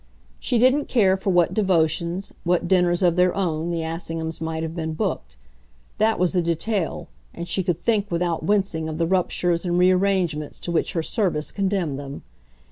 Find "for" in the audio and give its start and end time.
1.15-1.29